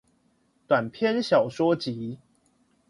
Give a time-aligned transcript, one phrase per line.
[0.65, 2.17] 短篇小說集